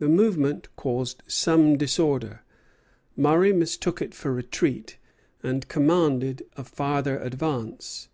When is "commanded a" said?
5.68-6.64